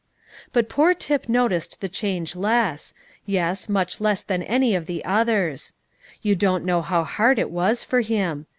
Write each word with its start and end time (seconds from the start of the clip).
But 0.51 0.67
poor 0.67 0.95
Tip 0.95 1.29
noticed 1.29 1.79
the 1.79 1.87
change 1.87 2.35
less, 2.35 2.95
yes, 3.27 3.69
much 3.69 4.01
less 4.01 4.23
than 4.23 4.41
any 4.41 4.73
of 4.73 4.87
the 4.87 5.05
others. 5.05 5.73
You 6.23 6.33
don't 6.35 6.65
know 6.65 6.81
how 6.81 7.03
hard 7.03 7.37
it 7.37 7.51
was 7.51 7.83
for 7.83 8.01
him. 8.01 8.47